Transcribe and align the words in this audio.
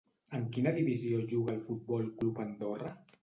En 0.37 0.45
quina 0.55 0.71
divisió 0.77 1.19
juga 1.35 1.53
el 1.55 1.61
Futbol 1.67 2.09
Club 2.23 2.43
Andorra? 2.47 2.95